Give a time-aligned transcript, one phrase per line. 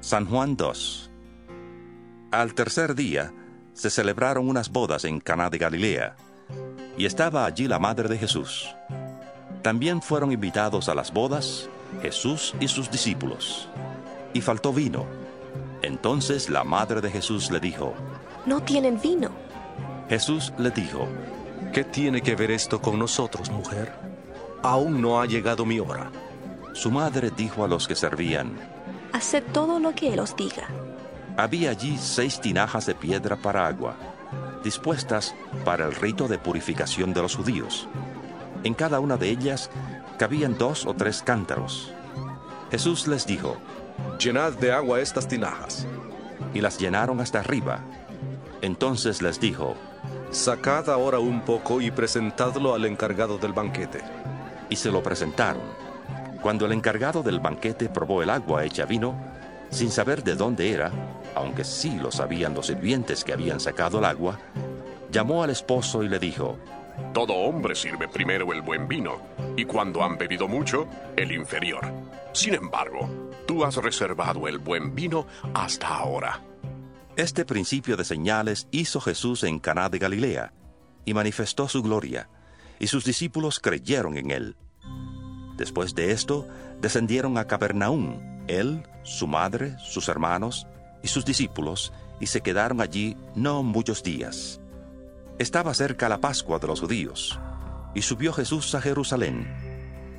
[0.00, 1.10] San Juan 2
[2.30, 3.32] Al tercer día
[3.72, 6.16] se celebraron unas bodas en Caná de Galilea,
[6.96, 8.68] y estaba allí la madre de Jesús.
[9.62, 11.68] También fueron invitados a las bodas
[12.02, 13.68] Jesús y sus discípulos.
[14.32, 15.06] Y faltó vino.
[15.82, 17.94] Entonces la madre de Jesús le dijo,
[18.44, 19.30] No tienen vino.
[20.08, 21.08] Jesús le dijo,
[21.72, 23.92] ¿Qué tiene que ver esto con nosotros, mujer?
[24.62, 26.10] Aún no ha llegado mi hora.
[26.74, 28.75] Su madre dijo a los que servían,
[29.16, 30.68] Haced todo lo que Él os diga.
[31.38, 33.96] Había allí seis tinajas de piedra para agua,
[34.62, 37.88] dispuestas para el rito de purificación de los judíos.
[38.62, 39.70] En cada una de ellas
[40.18, 41.94] cabían dos o tres cántaros.
[42.70, 43.56] Jesús les dijo,
[44.18, 45.86] Llenad de agua estas tinajas.
[46.52, 47.80] y las llenaron hasta arriba.
[48.60, 49.76] Entonces les dijo,
[50.30, 54.02] Sacad ahora un poco y presentadlo al encargado del banquete.
[54.68, 55.85] y se lo presentaron.
[56.46, 59.20] Cuando el encargado del banquete probó el agua hecha vino,
[59.68, 60.92] sin saber de dónde era,
[61.34, 64.38] aunque sí lo sabían los sirvientes que habían sacado el agua,
[65.10, 66.56] llamó al esposo y le dijo,
[67.12, 69.20] Todo hombre sirve primero el buen vino,
[69.56, 70.86] y cuando han bebido mucho,
[71.16, 71.84] el inferior.
[72.30, 76.40] Sin embargo, tú has reservado el buen vino hasta ahora.
[77.16, 80.52] Este principio de señales hizo Jesús en Caná de Galilea
[81.04, 82.30] y manifestó su gloria,
[82.78, 84.56] y sus discípulos creyeron en él.
[85.56, 86.46] Después de esto,
[86.80, 90.66] descendieron a Capernaum, él, su madre, sus hermanos
[91.02, 94.60] y sus discípulos, y se quedaron allí no muchos días.
[95.38, 97.38] Estaba cerca la Pascua de los judíos,
[97.94, 99.46] y subió Jesús a Jerusalén.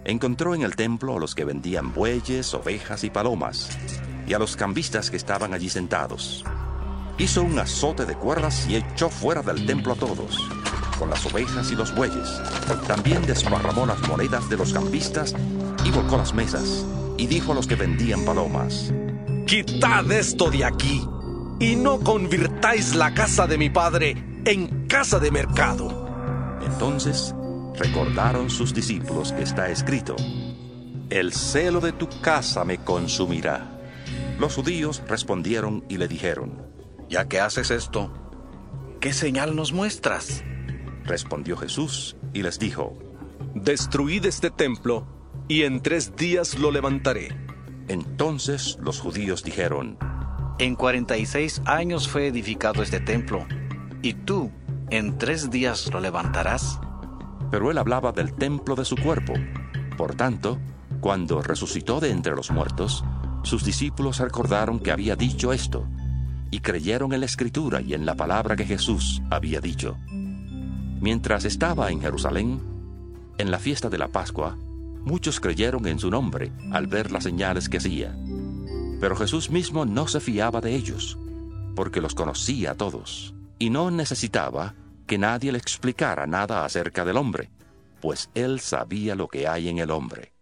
[0.06, 3.78] Encontró en el templo a los que vendían bueyes, ovejas y palomas,
[4.28, 6.44] y a los cambistas que estaban allí sentados.
[7.18, 10.38] Hizo un azote de cuerdas y echó fuera del templo a todos,
[10.98, 12.42] con las ovejas y los bueyes.
[12.88, 15.34] También desparramó las monedas de los cambistas
[15.84, 16.86] y volcó las mesas,
[17.18, 18.92] y dijo a los que vendían palomas,
[19.46, 21.08] Quitad esto de aquí
[21.60, 24.16] y no convirtáis la casa de mi padre
[24.46, 26.60] en casa de mercado.
[26.66, 27.34] Entonces
[27.76, 30.16] recordaron sus discípulos que está escrito,
[31.10, 33.72] El celo de tu casa me consumirá.
[34.40, 36.62] Los judíos respondieron y le dijeron,
[37.10, 38.12] Ya que haces esto,
[39.00, 40.44] ¿qué señal nos muestras?
[41.08, 42.94] Respondió Jesús y les dijo,
[43.56, 45.08] Destruid este templo
[45.48, 47.30] y en tres días lo levantaré.
[47.88, 49.98] entonces los judíos dijeron,
[50.60, 53.46] En 46 años fue edificado este templo,
[54.02, 54.52] y tú
[54.90, 56.80] en tres días lo levantarás.
[57.50, 59.34] pero él hablaba del templo de su cuerpo.
[59.98, 60.60] Por tanto,
[61.00, 63.06] cuando resucitó de entre los muertos,
[63.44, 65.88] sus discípulos recordaron que había dicho esto,
[66.52, 69.98] y creyeron en la escritura y en la palabra que Jesús había dicho.
[71.00, 72.60] Mientras estaba en Jerusalén,
[73.38, 74.58] en la fiesta de la Pascua,
[75.04, 78.18] muchos creyeron en su nombre al ver las señales que hacía.
[79.00, 81.18] Pero Jesús mismo no se fiaba de ellos,
[81.76, 84.74] porque los conocía a todos, y no necesitaba
[85.06, 87.52] que nadie le explicara nada acerca del hombre,
[88.02, 90.37] pues él sabía lo que hay en el hombre.